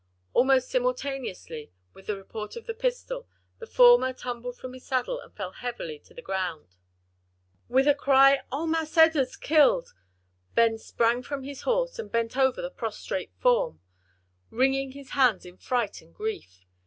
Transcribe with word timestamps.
Almost 0.33 0.67
simultaneously 0.71 1.71
with 1.93 2.07
the 2.07 2.15
report 2.17 2.55
of 2.55 2.65
the 2.65 2.73
pistol 2.73 3.27
the 3.59 3.67
former 3.67 4.13
tumbled 4.13 4.57
from 4.57 4.71
the 4.71 4.79
saddle 4.79 5.19
and 5.19 5.31
fell 5.31 5.51
heavily 5.51 5.99
to 5.99 6.15
the 6.15 6.23
ground. 6.23 6.69
With 7.69 7.87
a 7.87 7.93
cry, 7.93 8.41
"O, 8.51 8.65
Mass 8.65 8.97
Edard's 8.97 9.37
killed!" 9.37 9.93
Ben 10.55 10.79
sprang 10.79 11.21
from 11.21 11.43
his 11.43 11.61
horse 11.69 11.99
and 11.99 12.11
bent 12.11 12.35
over 12.35 12.63
the 12.63 12.71
prostrate 12.71 13.29
form, 13.37 13.79
wringing 14.49 14.93
his 14.93 15.11
hands 15.11 15.45
in 15.45 15.55
fright 15.57 16.01
and 16.01 16.15
grief. 16.15 16.65